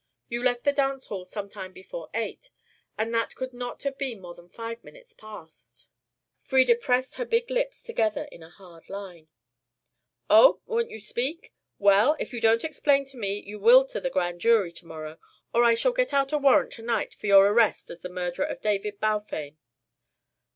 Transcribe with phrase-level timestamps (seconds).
[0.29, 2.49] You left the dance hall sometime before eight,
[2.97, 5.89] and that could not have been more than five minutes past."
[6.39, 9.27] Frieda pressed her big lips together in a hard line.
[10.27, 11.53] "Oh, you won't speak.
[11.77, 15.19] Well, if you don't explain to me, you will to the Grand Jury to morrow.
[15.53, 18.45] Or I shall get out a warrant to night for your arrest as the murderer
[18.45, 19.59] of David Balfame."